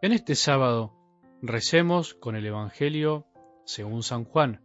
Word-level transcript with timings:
En 0.00 0.12
este 0.12 0.36
sábado 0.36 0.94
recemos 1.42 2.14
con 2.14 2.36
el 2.36 2.46
Evangelio 2.46 3.26
según 3.64 4.04
San 4.04 4.22
Juan, 4.22 4.62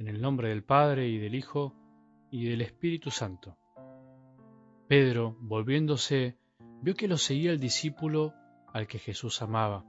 en 0.00 0.08
el 0.08 0.20
nombre 0.20 0.48
del 0.48 0.64
Padre 0.64 1.06
y 1.06 1.16
del 1.18 1.36
Hijo 1.36 1.76
y 2.28 2.46
del 2.46 2.60
Espíritu 2.60 3.12
Santo. 3.12 3.56
Pedro, 4.88 5.36
volviéndose, 5.38 6.38
vio 6.82 6.96
que 6.96 7.06
lo 7.06 7.18
seguía 7.18 7.52
el 7.52 7.60
discípulo 7.60 8.34
al 8.72 8.88
que 8.88 8.98
Jesús 8.98 9.42
amaba, 9.42 9.84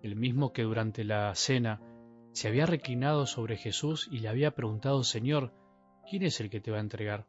el 0.00 0.14
mismo 0.14 0.52
que 0.52 0.62
durante 0.62 1.02
la 1.02 1.34
cena 1.34 1.82
se 2.30 2.46
había 2.46 2.66
reclinado 2.66 3.26
sobre 3.26 3.56
Jesús 3.56 4.08
y 4.12 4.20
le 4.20 4.28
había 4.28 4.54
preguntado, 4.54 5.02
Señor, 5.02 5.52
¿quién 6.08 6.22
es 6.22 6.40
el 6.40 6.50
que 6.50 6.60
te 6.60 6.70
va 6.70 6.76
a 6.76 6.82
entregar? 6.82 7.26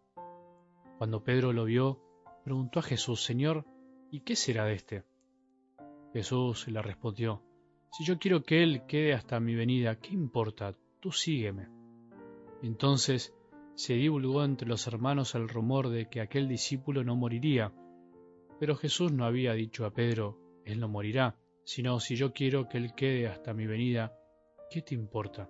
Cuando 0.99 1.23
Pedro 1.23 1.51
lo 1.51 1.65
vio, 1.65 1.99
preguntó 2.43 2.77
a 2.77 2.83
Jesús, 2.83 3.23
Señor, 3.23 3.65
¿y 4.11 4.19
qué 4.19 4.35
será 4.35 4.65
de 4.65 4.75
éste? 4.75 5.10
Jesús 6.13 6.67
le 6.67 6.81
respondió, 6.81 7.41
Si 7.91 8.03
yo 8.03 8.19
quiero 8.19 8.43
que 8.43 8.63
Él 8.63 8.83
quede 8.87 9.13
hasta 9.13 9.39
mi 9.39 9.55
venida, 9.55 9.99
¿qué 9.99 10.13
importa? 10.13 10.75
Tú 10.99 11.11
sígueme. 11.11 11.67
Entonces 12.61 13.33
se 13.75 13.93
divulgó 13.93 14.43
entre 14.43 14.67
los 14.67 14.85
hermanos 14.87 15.35
el 15.35 15.47
rumor 15.47 15.89
de 15.89 16.09
que 16.09 16.21
aquel 16.21 16.47
discípulo 16.47 17.03
no 17.03 17.15
moriría, 17.15 17.73
pero 18.59 18.75
Jesús 18.75 19.11
no 19.11 19.25
había 19.25 19.53
dicho 19.53 19.85
a 19.85 19.93
Pedro, 19.93 20.37
Él 20.65 20.79
no 20.79 20.87
morirá, 20.87 21.37
sino 21.63 21.99
si 21.99 22.15
yo 22.15 22.33
quiero 22.33 22.67
que 22.67 22.77
Él 22.77 22.93
quede 22.93 23.27
hasta 23.27 23.53
mi 23.53 23.65
venida, 23.65 24.13
¿qué 24.69 24.81
te 24.81 24.93
importa? 24.93 25.49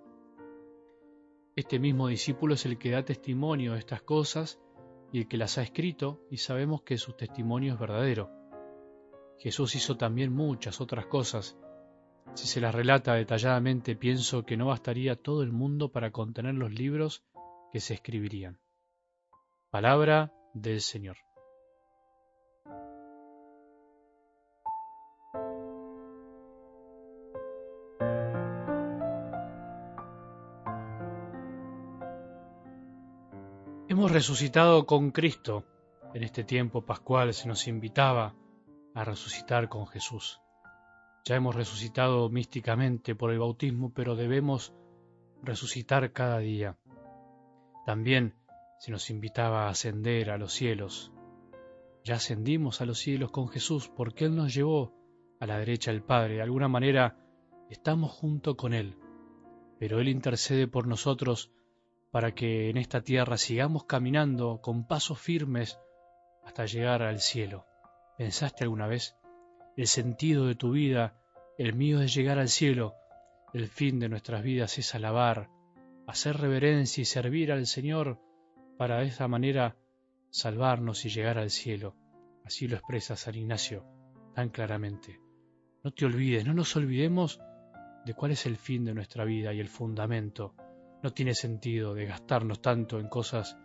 Este 1.54 1.78
mismo 1.78 2.08
discípulo 2.08 2.54
es 2.54 2.64
el 2.64 2.78
que 2.78 2.92
da 2.92 3.04
testimonio 3.04 3.74
de 3.74 3.80
estas 3.80 4.00
cosas 4.02 4.58
y 5.12 5.18
el 5.18 5.28
que 5.28 5.36
las 5.36 5.58
ha 5.58 5.62
escrito, 5.62 6.24
y 6.30 6.38
sabemos 6.38 6.82
que 6.82 6.96
su 6.96 7.12
testimonio 7.12 7.74
es 7.74 7.78
verdadero. 7.78 8.41
Jesús 9.42 9.74
hizo 9.74 9.96
también 9.96 10.32
muchas 10.32 10.80
otras 10.80 11.06
cosas. 11.06 11.58
Si 12.34 12.46
se 12.46 12.60
las 12.60 12.72
relata 12.72 13.14
detalladamente, 13.14 13.96
pienso 13.96 14.44
que 14.44 14.56
no 14.56 14.66
bastaría 14.66 15.16
todo 15.16 15.42
el 15.42 15.50
mundo 15.50 15.90
para 15.90 16.12
contener 16.12 16.54
los 16.54 16.72
libros 16.72 17.24
que 17.72 17.80
se 17.80 17.94
escribirían. 17.94 18.60
Palabra 19.68 20.32
del 20.54 20.80
Señor. 20.80 21.16
Hemos 33.88 34.12
resucitado 34.12 34.86
con 34.86 35.10
Cristo. 35.10 35.64
En 36.14 36.22
este 36.22 36.44
tiempo 36.44 36.82
pascual 36.82 37.34
se 37.34 37.48
nos 37.48 37.66
invitaba 37.66 38.36
a 38.94 39.04
resucitar 39.04 39.68
con 39.68 39.86
Jesús. 39.86 40.40
Ya 41.24 41.36
hemos 41.36 41.54
resucitado 41.54 42.28
místicamente 42.28 43.14
por 43.14 43.30
el 43.30 43.38
bautismo, 43.38 43.92
pero 43.94 44.16
debemos 44.16 44.74
resucitar 45.42 46.12
cada 46.12 46.38
día. 46.38 46.76
También 47.86 48.34
se 48.78 48.90
nos 48.90 49.10
invitaba 49.10 49.66
a 49.66 49.70
ascender 49.70 50.30
a 50.30 50.38
los 50.38 50.52
cielos. 50.52 51.12
Ya 52.04 52.16
ascendimos 52.16 52.80
a 52.80 52.86
los 52.86 52.98
cielos 52.98 53.30
con 53.30 53.48
Jesús 53.48 53.88
porque 53.88 54.24
Él 54.24 54.34
nos 54.34 54.52
llevó 54.52 54.92
a 55.38 55.46
la 55.46 55.58
derecha 55.58 55.92
del 55.92 56.02
Padre. 56.02 56.34
De 56.34 56.42
alguna 56.42 56.68
manera 56.68 57.16
estamos 57.70 58.10
junto 58.10 58.56
con 58.56 58.74
Él, 58.74 58.96
pero 59.78 60.00
Él 60.00 60.08
intercede 60.08 60.66
por 60.66 60.88
nosotros 60.88 61.52
para 62.10 62.34
que 62.34 62.68
en 62.70 62.76
esta 62.76 63.02
tierra 63.02 63.36
sigamos 63.36 63.84
caminando 63.84 64.60
con 64.60 64.86
pasos 64.86 65.20
firmes 65.20 65.78
hasta 66.44 66.66
llegar 66.66 67.02
al 67.02 67.20
cielo. 67.20 67.66
¿Pensaste 68.22 68.62
alguna 68.62 68.86
vez? 68.86 69.16
El 69.76 69.88
sentido 69.88 70.46
de 70.46 70.54
tu 70.54 70.70
vida, 70.70 71.20
el 71.58 71.74
mío 71.74 72.00
es 72.00 72.14
llegar 72.14 72.38
al 72.38 72.48
cielo. 72.48 72.94
El 73.52 73.66
fin 73.66 73.98
de 73.98 74.08
nuestras 74.08 74.44
vidas 74.44 74.78
es 74.78 74.94
alabar, 74.94 75.50
hacer 76.06 76.36
reverencia 76.36 77.02
y 77.02 77.04
servir 77.04 77.50
al 77.50 77.66
Señor 77.66 78.20
para 78.78 78.98
de 79.00 79.06
esa 79.06 79.26
manera 79.26 79.76
salvarnos 80.30 81.04
y 81.04 81.08
llegar 81.08 81.36
al 81.36 81.50
cielo. 81.50 81.96
Así 82.44 82.68
lo 82.68 82.76
expresa 82.76 83.16
San 83.16 83.34
Ignacio 83.34 83.84
tan 84.36 84.50
claramente. 84.50 85.18
No 85.82 85.90
te 85.90 86.06
olvides, 86.06 86.46
no 86.46 86.54
nos 86.54 86.76
olvidemos 86.76 87.40
de 88.06 88.14
cuál 88.14 88.30
es 88.30 88.46
el 88.46 88.56
fin 88.56 88.84
de 88.84 88.94
nuestra 88.94 89.24
vida 89.24 89.52
y 89.52 89.58
el 89.58 89.68
fundamento. 89.68 90.54
No 91.02 91.12
tiene 91.12 91.34
sentido 91.34 91.92
de 91.92 92.06
gastarnos 92.06 92.62
tanto 92.62 93.00
en 93.00 93.08
cosas 93.08 93.58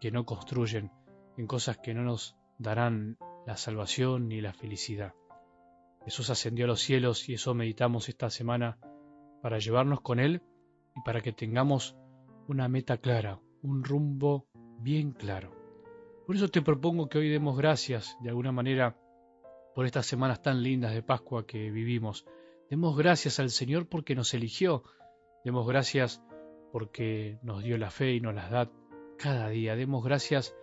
que 0.00 0.10
no 0.10 0.24
construyen, 0.24 0.90
en 1.36 1.46
cosas 1.46 1.76
que 1.76 1.92
no 1.92 2.04
nos 2.04 2.38
darán 2.58 3.18
la 3.46 3.56
salvación 3.56 4.28
ni 4.28 4.40
la 4.40 4.52
felicidad. 4.52 5.14
Jesús 6.04 6.30
ascendió 6.30 6.64
a 6.66 6.68
los 6.68 6.80
cielos 6.80 7.28
y 7.28 7.34
eso 7.34 7.54
meditamos 7.54 8.08
esta 8.08 8.28
semana 8.28 8.78
para 9.42 9.58
llevarnos 9.58 10.00
con 10.00 10.20
Él 10.20 10.42
y 10.94 11.00
para 11.02 11.20
que 11.20 11.32
tengamos 11.32 11.96
una 12.48 12.68
meta 12.68 12.98
clara, 12.98 13.40
un 13.62 13.84
rumbo 13.84 14.46
bien 14.80 15.12
claro. 15.12 15.52
Por 16.26 16.36
eso 16.36 16.48
te 16.48 16.62
propongo 16.62 17.08
que 17.08 17.18
hoy 17.18 17.28
demos 17.28 17.56
gracias 17.56 18.16
de 18.20 18.30
alguna 18.30 18.52
manera 18.52 18.98
por 19.74 19.86
estas 19.86 20.06
semanas 20.06 20.42
tan 20.42 20.62
lindas 20.62 20.92
de 20.92 21.02
Pascua 21.02 21.46
que 21.46 21.70
vivimos. 21.70 22.26
Demos 22.68 22.96
gracias 22.96 23.38
al 23.38 23.50
Señor 23.50 23.88
porque 23.88 24.14
nos 24.14 24.34
eligió. 24.34 24.82
Demos 25.44 25.68
gracias 25.68 26.22
porque 26.72 27.38
nos 27.42 27.62
dio 27.62 27.78
la 27.78 27.90
fe 27.90 28.14
y 28.14 28.20
nos 28.20 28.34
las 28.34 28.50
da 28.50 28.70
cada 29.18 29.48
día. 29.48 29.76
Demos 29.76 30.04
gracias 30.04 30.56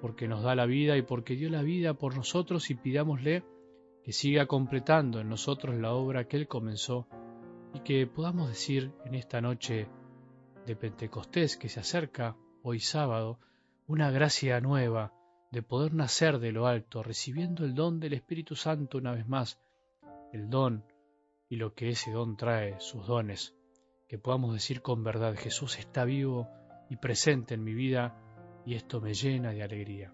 porque 0.00 0.28
nos 0.28 0.42
da 0.42 0.54
la 0.54 0.66
vida 0.66 0.96
y 0.96 1.02
porque 1.02 1.36
dio 1.36 1.50
la 1.50 1.62
vida 1.62 1.94
por 1.94 2.16
nosotros 2.16 2.70
y 2.70 2.74
pidámosle 2.74 3.44
que 4.02 4.12
siga 4.12 4.46
completando 4.46 5.20
en 5.20 5.28
nosotros 5.28 5.76
la 5.76 5.92
obra 5.92 6.26
que 6.26 6.36
Él 6.36 6.48
comenzó 6.48 7.06
y 7.74 7.80
que 7.80 8.06
podamos 8.06 8.48
decir 8.48 8.92
en 9.04 9.14
esta 9.14 9.40
noche 9.40 9.88
de 10.66 10.76
Pentecostés 10.76 11.56
que 11.56 11.68
se 11.68 11.80
acerca, 11.80 12.36
hoy 12.62 12.80
sábado, 12.80 13.38
una 13.86 14.10
gracia 14.10 14.60
nueva 14.60 15.12
de 15.50 15.62
poder 15.62 15.94
nacer 15.94 16.38
de 16.38 16.52
lo 16.52 16.66
alto, 16.66 17.02
recibiendo 17.02 17.64
el 17.64 17.74
don 17.74 18.00
del 18.00 18.12
Espíritu 18.12 18.54
Santo 18.54 18.98
una 18.98 19.12
vez 19.12 19.26
más, 19.28 19.60
el 20.32 20.48
don 20.48 20.84
y 21.48 21.56
lo 21.56 21.74
que 21.74 21.90
ese 21.90 22.12
don 22.12 22.36
trae, 22.36 22.78
sus 22.80 23.06
dones, 23.06 23.56
que 24.08 24.18
podamos 24.18 24.54
decir 24.54 24.80
con 24.80 25.02
verdad, 25.02 25.34
Jesús 25.36 25.78
está 25.78 26.04
vivo 26.04 26.48
y 26.88 26.96
presente 26.96 27.54
en 27.54 27.64
mi 27.64 27.74
vida 27.74 28.16
y 28.64 28.74
esto 28.74 29.00
me 29.00 29.14
llena 29.14 29.52
de 29.52 29.62
alegría. 29.62 30.12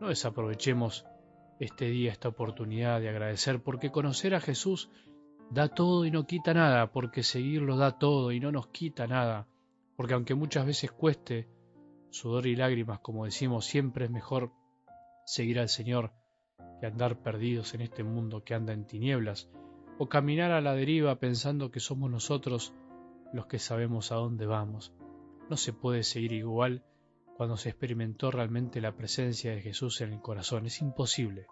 No 0.00 0.08
desaprovechemos 0.08 1.06
este 1.58 1.86
día, 1.86 2.10
esta 2.10 2.28
oportunidad 2.28 3.00
de 3.00 3.08
agradecer, 3.08 3.62
porque 3.62 3.90
conocer 3.90 4.34
a 4.34 4.40
Jesús 4.40 4.90
da 5.50 5.68
todo 5.68 6.04
y 6.04 6.10
no 6.10 6.26
quita 6.26 6.54
nada, 6.54 6.92
porque 6.92 7.22
seguirlo 7.22 7.76
da 7.76 7.98
todo 7.98 8.32
y 8.32 8.40
no 8.40 8.50
nos 8.50 8.68
quita 8.68 9.06
nada, 9.06 9.46
porque 9.96 10.14
aunque 10.14 10.34
muchas 10.34 10.66
veces 10.66 10.90
cueste 10.90 11.48
sudor 12.10 12.46
y 12.46 12.56
lágrimas, 12.56 13.00
como 13.00 13.24
decimos, 13.24 13.64
siempre 13.64 14.06
es 14.06 14.10
mejor 14.10 14.52
seguir 15.24 15.60
al 15.60 15.68
Señor 15.68 16.12
que 16.80 16.86
andar 16.86 17.22
perdidos 17.22 17.74
en 17.74 17.82
este 17.82 18.02
mundo 18.02 18.42
que 18.44 18.54
anda 18.54 18.72
en 18.72 18.86
tinieblas, 18.86 19.48
o 19.98 20.08
caminar 20.08 20.50
a 20.50 20.60
la 20.60 20.74
deriva 20.74 21.20
pensando 21.20 21.70
que 21.70 21.80
somos 21.80 22.10
nosotros 22.10 22.74
los 23.32 23.46
que 23.46 23.58
sabemos 23.58 24.10
a 24.10 24.16
dónde 24.16 24.46
vamos. 24.46 24.92
No 25.48 25.56
se 25.56 25.72
puede 25.72 26.02
seguir 26.02 26.32
igual 26.32 26.82
cuando 27.42 27.56
se 27.56 27.70
experimentó 27.70 28.30
realmente 28.30 28.80
la 28.80 28.94
presencia 28.94 29.50
de 29.50 29.60
Jesús 29.60 30.00
en 30.00 30.12
el 30.12 30.20
corazón. 30.20 30.64
Es 30.66 30.80
imposible. 30.80 31.48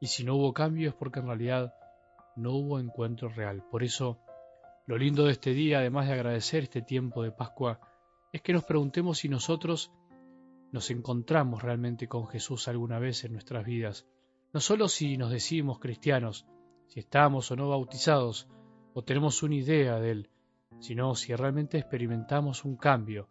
Y 0.00 0.08
si 0.08 0.24
no 0.24 0.34
hubo 0.34 0.52
cambio 0.52 0.88
es 0.88 0.94
porque 0.96 1.20
en 1.20 1.28
realidad 1.28 1.72
no 2.34 2.50
hubo 2.54 2.80
encuentro 2.80 3.28
real. 3.28 3.62
Por 3.70 3.84
eso, 3.84 4.18
lo 4.88 4.98
lindo 4.98 5.26
de 5.26 5.30
este 5.30 5.52
día, 5.52 5.78
además 5.78 6.08
de 6.08 6.14
agradecer 6.14 6.64
este 6.64 6.82
tiempo 6.82 7.22
de 7.22 7.30
Pascua, 7.30 7.78
es 8.32 8.42
que 8.42 8.52
nos 8.52 8.64
preguntemos 8.64 9.18
si 9.18 9.28
nosotros 9.28 9.92
nos 10.72 10.90
encontramos 10.90 11.62
realmente 11.62 12.08
con 12.08 12.26
Jesús 12.26 12.66
alguna 12.66 12.98
vez 12.98 13.22
en 13.22 13.32
nuestras 13.32 13.64
vidas. 13.64 14.08
No 14.52 14.58
solo 14.58 14.88
si 14.88 15.16
nos 15.16 15.30
decimos 15.30 15.78
cristianos, 15.78 16.44
si 16.88 16.98
estamos 16.98 17.48
o 17.52 17.54
no 17.54 17.68
bautizados, 17.68 18.48
o 18.94 19.04
tenemos 19.04 19.44
una 19.44 19.54
idea 19.54 20.00
de 20.00 20.10
Él, 20.10 20.30
sino 20.80 21.14
si 21.14 21.32
realmente 21.36 21.78
experimentamos 21.78 22.64
un 22.64 22.74
cambio, 22.74 23.28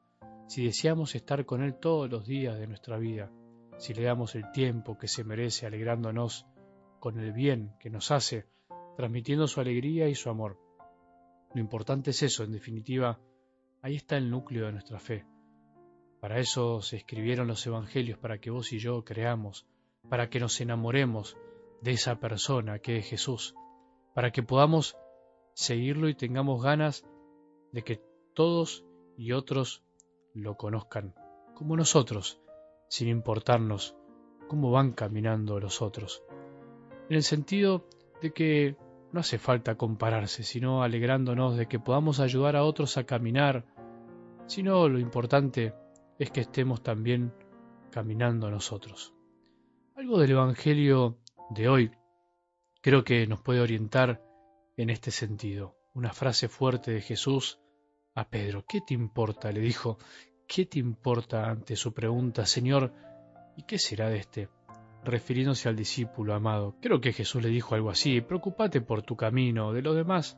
si 0.49 0.65
deseamos 0.65 1.13
estar 1.13 1.45
con 1.45 1.61
Él 1.61 1.75
todos 1.75 2.09
los 2.09 2.25
días 2.25 2.57
de 2.57 2.65
nuestra 2.65 2.97
vida, 2.97 3.31
si 3.77 3.93
le 3.93 4.01
damos 4.01 4.33
el 4.33 4.51
tiempo 4.51 4.97
que 4.97 5.07
se 5.07 5.23
merece 5.23 5.67
alegrándonos 5.67 6.47
con 6.99 7.19
el 7.19 7.33
bien 7.33 7.75
que 7.79 7.91
nos 7.91 8.09
hace, 8.09 8.47
transmitiendo 8.97 9.47
su 9.47 9.61
alegría 9.61 10.09
y 10.09 10.15
su 10.15 10.27
amor. 10.27 10.59
Lo 11.53 11.61
importante 11.61 12.09
es 12.09 12.23
eso, 12.23 12.43
en 12.43 12.51
definitiva, 12.51 13.19
ahí 13.83 13.95
está 13.95 14.17
el 14.17 14.31
núcleo 14.31 14.65
de 14.65 14.71
nuestra 14.71 14.99
fe. 14.99 15.23
Para 16.19 16.39
eso 16.39 16.81
se 16.81 16.97
escribieron 16.97 17.47
los 17.47 17.65
Evangelios, 17.67 18.17
para 18.17 18.39
que 18.39 18.49
vos 18.49 18.73
y 18.73 18.79
yo 18.79 19.05
creamos, 19.05 19.67
para 20.09 20.31
que 20.31 20.39
nos 20.39 20.59
enamoremos 20.61 21.37
de 21.83 21.91
esa 21.91 22.19
persona 22.19 22.79
que 22.79 22.97
es 22.97 23.07
Jesús, 23.07 23.53
para 24.15 24.31
que 24.31 24.41
podamos 24.41 24.97
seguirlo 25.53 26.09
y 26.09 26.15
tengamos 26.15 26.63
ganas 26.63 27.05
de 27.71 27.83
que 27.83 28.01
todos 28.33 28.83
y 29.15 29.33
otros 29.33 29.83
lo 30.39 30.55
conozcan 30.55 31.13
como 31.53 31.75
nosotros, 31.75 32.39
sin 32.87 33.07
importarnos 33.07 33.95
cómo 34.47 34.71
van 34.71 34.93
caminando 34.93 35.59
los 35.59 35.81
otros. 35.81 36.23
En 37.09 37.15
el 37.15 37.23
sentido 37.23 37.87
de 38.21 38.31
que 38.31 38.77
no 39.11 39.19
hace 39.19 39.37
falta 39.37 39.75
compararse, 39.75 40.43
sino 40.43 40.83
alegrándonos 40.83 41.57
de 41.57 41.67
que 41.67 41.79
podamos 41.79 42.19
ayudar 42.19 42.55
a 42.55 42.63
otros 42.63 42.97
a 42.97 43.05
caminar, 43.05 43.65
sino 44.47 44.87
lo 44.87 44.99
importante 44.99 45.73
es 46.17 46.31
que 46.31 46.41
estemos 46.41 46.81
también 46.83 47.33
caminando 47.91 48.49
nosotros. 48.51 49.13
Algo 49.95 50.19
del 50.19 50.31
Evangelio 50.31 51.17
de 51.49 51.69
hoy 51.69 51.91
creo 52.81 53.03
que 53.03 53.25
nos 53.27 53.41
puede 53.41 53.61
orientar 53.61 54.23
en 54.77 54.89
este 54.89 55.11
sentido. 55.11 55.75
Una 55.93 56.13
frase 56.13 56.47
fuerte 56.47 56.91
de 56.91 57.01
Jesús 57.01 57.59
a 58.15 58.29
Pedro. 58.29 58.65
¿Qué 58.67 58.81
te 58.81 58.93
importa? 58.93 59.51
le 59.51 59.59
dijo. 59.59 59.97
¿Qué 60.51 60.65
te 60.65 60.79
importa 60.79 61.47
ante 61.47 61.75
su 61.75 61.93
pregunta, 61.93 62.43
Señor? 62.47 62.91
¿Y 63.55 63.61
qué 63.63 63.77
será 63.77 64.09
de 64.09 64.17
este? 64.17 64.49
refiriéndose 65.03 65.69
al 65.69 65.75
discípulo 65.75 66.33
amado. 66.33 66.75
Creo 66.81 66.99
que 66.99 67.13
Jesús 67.13 67.43
le 67.43 67.49
dijo 67.49 67.75
algo 67.75 67.91
así, 67.91 68.19
preocúpate 68.19 68.81
por 68.81 69.03
tu 69.03 69.15
camino, 69.15 69.71
de 69.73 69.83
los 69.83 69.95
demás, 69.95 70.37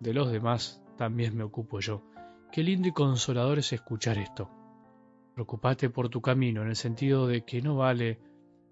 de 0.00 0.12
los 0.12 0.32
demás 0.32 0.82
también 0.98 1.36
me 1.36 1.44
ocupo 1.44 1.78
yo. 1.78 2.02
Qué 2.50 2.64
lindo 2.64 2.88
y 2.88 2.92
consolador 2.92 3.60
es 3.60 3.72
escuchar 3.72 4.18
esto. 4.18 4.50
Preocúpate 5.34 5.90
por 5.90 6.08
tu 6.08 6.20
camino, 6.20 6.62
en 6.62 6.68
el 6.68 6.76
sentido 6.76 7.28
de 7.28 7.44
que 7.44 7.62
no 7.62 7.76
vale 7.76 8.18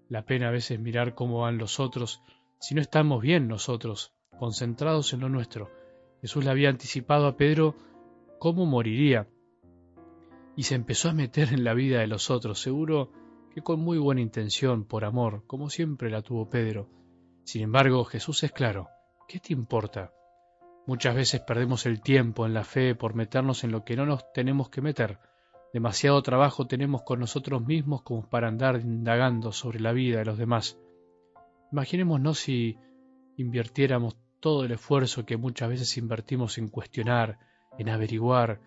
la 0.09 0.25
pena 0.25 0.49
a 0.49 0.51
veces 0.51 0.79
mirar 0.79 1.15
cómo 1.15 1.39
van 1.39 1.57
los 1.57 1.79
otros, 1.79 2.21
si 2.59 2.75
no 2.75 2.81
estamos 2.81 3.21
bien 3.21 3.47
nosotros, 3.47 4.13
concentrados 4.37 5.13
en 5.13 5.21
lo 5.21 5.29
nuestro. 5.29 5.71
Jesús 6.21 6.43
le 6.43 6.51
había 6.51 6.69
anticipado 6.69 7.27
a 7.27 7.37
Pedro 7.37 7.75
cómo 8.39 8.65
moriría, 8.65 9.27
y 10.59 10.63
se 10.63 10.75
empezó 10.75 11.07
a 11.07 11.13
meter 11.13 11.53
en 11.53 11.63
la 11.63 11.73
vida 11.73 12.01
de 12.01 12.07
los 12.07 12.29
otros, 12.29 12.59
seguro 12.59 13.13
que 13.55 13.61
con 13.61 13.79
muy 13.79 13.97
buena 13.97 14.19
intención, 14.19 14.83
por 14.83 15.05
amor, 15.05 15.45
como 15.47 15.69
siempre 15.69 16.09
la 16.09 16.21
tuvo 16.21 16.49
Pedro. 16.49 16.89
Sin 17.45 17.61
embargo, 17.61 18.03
Jesús 18.03 18.43
es 18.43 18.51
claro, 18.51 18.89
¿qué 19.29 19.39
te 19.39 19.53
importa? 19.53 20.11
Muchas 20.85 21.15
veces 21.15 21.39
perdemos 21.39 21.85
el 21.85 22.01
tiempo 22.01 22.45
en 22.45 22.53
la 22.53 22.65
fe 22.65 22.93
por 22.93 23.13
meternos 23.13 23.63
en 23.63 23.71
lo 23.71 23.85
que 23.85 23.95
no 23.95 24.05
nos 24.05 24.33
tenemos 24.33 24.67
que 24.69 24.81
meter. 24.81 25.19
Demasiado 25.71 26.21
trabajo 26.23 26.67
tenemos 26.67 27.03
con 27.03 27.21
nosotros 27.21 27.65
mismos 27.65 28.01
como 28.01 28.27
para 28.27 28.49
andar 28.49 28.81
indagando 28.81 29.53
sobre 29.53 29.79
la 29.79 29.93
vida 29.93 30.19
de 30.19 30.25
los 30.25 30.37
demás. 30.37 30.77
Imaginémonos 31.71 32.37
si 32.37 32.77
invirtiéramos 33.37 34.17
todo 34.41 34.65
el 34.65 34.73
esfuerzo 34.73 35.25
que 35.25 35.37
muchas 35.37 35.69
veces 35.69 35.97
invertimos 35.97 36.57
en 36.57 36.67
cuestionar, 36.67 37.39
en 37.77 37.87
averiguar, 37.87 38.59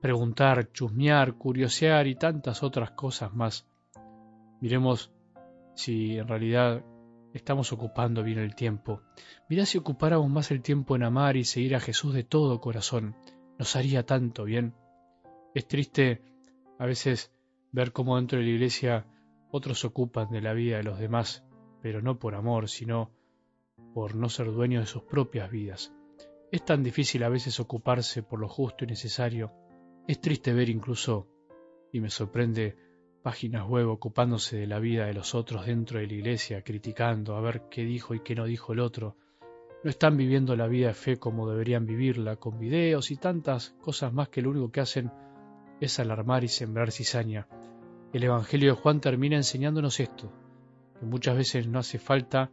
preguntar, 0.00 0.72
chusmear, 0.72 1.34
curiosear 1.34 2.06
y 2.06 2.14
tantas 2.14 2.62
otras 2.62 2.92
cosas 2.92 3.34
más 3.34 3.68
Miremos 4.60 5.12
si 5.74 6.18
en 6.18 6.26
realidad 6.26 6.84
estamos 7.32 7.72
ocupando 7.72 8.24
bien 8.24 8.38
el 8.38 8.56
tiempo. 8.56 9.02
Mirá 9.48 9.66
si 9.66 9.78
ocupáramos 9.78 10.28
más 10.28 10.50
el 10.50 10.62
tiempo 10.62 10.96
en 10.96 11.04
amar 11.04 11.36
y 11.36 11.44
seguir 11.44 11.76
a 11.76 11.80
Jesús 11.80 12.12
de 12.12 12.24
todo 12.24 12.60
corazón. 12.60 13.14
Nos 13.58 13.76
haría 13.76 14.04
tanto 14.04 14.44
bien. 14.44 14.74
Es 15.54 15.68
triste 15.68 16.22
a 16.78 16.86
veces 16.86 17.32
ver 17.70 17.92
cómo 17.92 18.16
dentro 18.16 18.38
de 18.38 18.46
la 18.46 18.50
iglesia 18.50 19.06
otros 19.50 19.84
ocupan 19.84 20.30
de 20.30 20.40
la 20.40 20.52
vida 20.54 20.78
de 20.78 20.82
los 20.82 20.98
demás, 20.98 21.44
pero 21.80 22.02
no 22.02 22.18
por 22.18 22.34
amor, 22.34 22.68
sino 22.68 23.12
por 23.94 24.16
no 24.16 24.28
ser 24.28 24.46
dueños 24.46 24.82
de 24.82 24.86
sus 24.86 25.04
propias 25.04 25.50
vidas. 25.50 25.94
Es 26.50 26.64
tan 26.64 26.82
difícil 26.82 27.22
a 27.22 27.28
veces 27.28 27.60
ocuparse 27.60 28.22
por 28.22 28.40
lo 28.40 28.48
justo 28.48 28.84
y 28.84 28.88
necesario. 28.88 29.52
Es 30.08 30.22
triste 30.22 30.54
ver 30.54 30.70
incluso, 30.70 31.28
y 31.92 32.00
me 32.00 32.08
sorprende 32.08 32.78
páginas 33.22 33.68
web 33.68 33.90
ocupándose 33.90 34.56
de 34.56 34.66
la 34.66 34.78
vida 34.78 35.04
de 35.04 35.12
los 35.12 35.34
otros 35.34 35.66
dentro 35.66 36.00
de 36.00 36.06
la 36.06 36.14
iglesia, 36.14 36.62
criticando 36.62 37.36
a 37.36 37.42
ver 37.42 37.64
qué 37.68 37.82
dijo 37.84 38.14
y 38.14 38.20
qué 38.20 38.34
no 38.34 38.46
dijo 38.46 38.72
el 38.72 38.80
otro. 38.80 39.16
No 39.84 39.90
están 39.90 40.16
viviendo 40.16 40.56
la 40.56 40.66
vida 40.66 40.88
de 40.88 40.94
fe 40.94 41.18
como 41.18 41.50
deberían 41.50 41.84
vivirla, 41.84 42.36
con 42.36 42.58
videos 42.58 43.10
y 43.10 43.16
tantas 43.16 43.76
cosas 43.82 44.14
más 44.14 44.30
que 44.30 44.40
lo 44.40 44.48
único 44.48 44.72
que 44.72 44.80
hacen 44.80 45.12
es 45.78 46.00
alarmar 46.00 46.42
y 46.42 46.48
sembrar 46.48 46.90
cizaña. 46.90 47.46
El 48.14 48.24
Evangelio 48.24 48.74
de 48.74 48.80
Juan 48.80 49.02
termina 49.02 49.36
enseñándonos 49.36 50.00
esto, 50.00 50.32
que 50.98 51.04
muchas 51.04 51.36
veces 51.36 51.66
no 51.66 51.80
hace 51.80 51.98
falta 51.98 52.50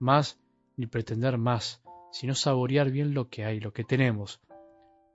más 0.00 0.40
ni 0.76 0.88
pretender 0.88 1.38
más, 1.38 1.80
sino 2.10 2.34
saborear 2.34 2.90
bien 2.90 3.14
lo 3.14 3.28
que 3.28 3.44
hay, 3.44 3.60
lo 3.60 3.72
que 3.72 3.84
tenemos. 3.84 4.40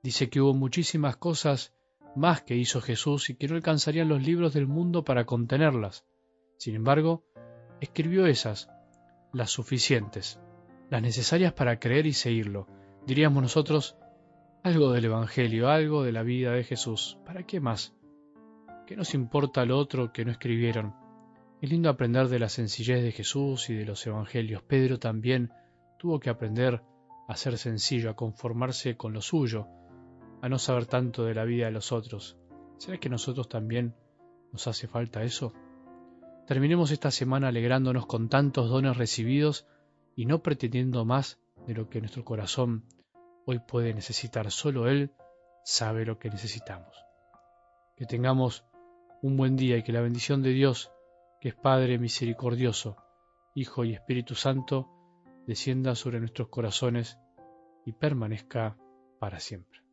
Dice 0.04 0.30
que 0.30 0.42
hubo 0.42 0.54
muchísimas 0.54 1.18
cosas 1.18 1.74
más 2.16 2.42
que 2.42 2.56
hizo 2.56 2.82
Jesús 2.82 3.30
y 3.30 3.36
que 3.36 3.48
no 3.48 3.56
alcanzarían 3.56 4.08
los 4.08 4.24
libros 4.24 4.54
del 4.54 4.68
mundo 4.68 5.04
para 5.04 5.26
contenerlas. 5.26 6.06
Sin 6.58 6.76
embargo, 6.76 7.24
escribió 7.82 8.26
esas, 8.26 8.70
las 9.34 9.52
suficientes, 9.52 10.40
las 10.90 11.02
necesarias 11.02 11.54
para 11.54 11.80
creer 11.80 12.08
y 12.08 12.14
seguirlo. 12.14 12.68
Diríamos 13.06 13.44
nosotros, 13.44 13.98
algo 14.64 14.92
del 14.92 15.06
Evangelio, 15.06 15.70
algo 15.70 16.04
de 16.04 16.12
la 16.12 16.24
vida 16.24 16.52
de 16.52 16.64
Jesús. 16.64 17.20
¿Para 17.26 17.44
qué 17.44 17.60
más? 17.60 17.96
¿Qué 18.86 18.96
nos 18.96 19.14
importa 19.14 19.66
lo 19.66 19.78
otro 19.78 20.12
que 20.12 20.26
no 20.26 20.32
escribieron? 20.32 20.96
Es 21.62 21.70
lindo 21.70 21.90
aprender 21.90 22.28
de 22.28 22.40
la 22.40 22.50
sencillez 22.50 23.04
de 23.04 23.12
Jesús 23.12 23.70
y 23.70 23.76
de 23.76 23.86
los 23.86 24.06
Evangelios. 24.06 24.64
Pedro 24.64 25.00
también 25.00 25.52
tuvo 26.00 26.20
que 26.20 26.30
aprender 26.30 26.82
a 27.28 27.36
ser 27.36 27.58
sencillo, 27.58 28.10
a 28.10 28.16
conformarse 28.16 28.96
con 28.96 29.14
lo 29.14 29.22
suyo, 29.22 29.68
a 30.42 30.50
no 30.50 30.60
saber 30.60 30.86
tanto 30.86 31.26
de 31.26 31.34
la 31.34 31.46
vida 31.46 31.66
de 31.66 31.72
los 31.72 31.92
otros. 31.92 32.38
¿Será 32.78 32.98
que 32.98 33.08
a 33.08 33.12
nosotros 33.12 33.50
también 33.50 33.96
nos 34.52 34.68
hace 34.68 34.88
falta 34.88 35.24
eso? 35.24 35.54
Terminemos 36.46 36.92
esta 36.92 37.12
semana 37.12 37.50
alegrándonos 37.50 38.06
con 38.06 38.30
tantos 38.30 38.70
dones 38.70 38.98
recibidos 38.98 39.68
y 40.16 40.26
no 40.26 40.42
pretendiendo 40.42 41.06
más 41.06 41.40
de 41.66 41.74
lo 41.74 41.90
que 41.90 42.00
nuestro 42.00 42.24
corazón 42.24 42.86
hoy 43.46 43.60
puede 43.60 43.94
necesitar. 43.94 44.50
Solo 44.52 44.88
Él 44.88 45.12
sabe 45.64 46.06
lo 46.06 46.20
que 46.20 46.30
necesitamos. 46.30 46.96
Que 47.96 48.06
tengamos 48.06 48.66
un 49.22 49.36
buen 49.36 49.56
día 49.56 49.78
y 49.78 49.84
que 49.84 49.92
la 49.92 50.02
bendición 50.02 50.42
de 50.42 50.52
Dios, 50.52 50.92
que 51.42 51.50
es 51.50 51.56
Padre 51.56 51.98
misericordioso, 51.98 52.98
Hijo 53.56 53.84
y 53.84 53.94
Espíritu 53.94 54.36
Santo, 54.36 54.88
descienda 55.48 55.96
sobre 55.96 56.20
nuestros 56.20 56.50
corazones 56.50 57.18
y 57.86 57.94
permanezca 57.94 58.78
para 59.20 59.40
siempre. 59.40 59.87